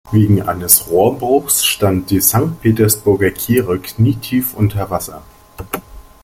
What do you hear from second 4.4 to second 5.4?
unter Wasser.